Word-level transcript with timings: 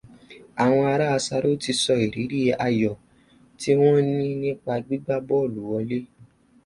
Àwọn 0.63 0.83
ará 0.93 1.07
Sàró 1.25 1.51
ti 1.63 1.71
sọ 1.81 1.93
ìrírí 2.05 2.41
ayọ̀ 2.65 2.95
tí 3.59 3.71
wọ́n 3.81 3.99
ní 4.17 4.27
nípa 4.41 4.73
gbígbá 4.85 5.15
bọ́ọ́lù 5.27 5.61
wọlé. 5.69 5.97